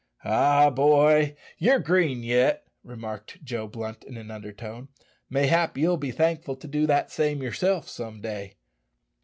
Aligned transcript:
"Ah, 0.25 0.71
boy! 0.71 1.35
you're 1.59 1.77
green 1.77 2.23
yet," 2.23 2.65
remarked 2.83 3.37
Joe 3.45 3.67
Blunt 3.67 4.03
in 4.03 4.17
an 4.17 4.31
undertone. 4.31 4.87
"Mayhap 5.29 5.77
ye'll 5.77 5.95
be 5.95 6.09
thankful 6.09 6.55
to 6.55 6.67
do 6.67 6.87
that 6.87 7.11
same 7.11 7.43
yerself 7.43 7.87
some 7.87 8.19
day." 8.19 8.55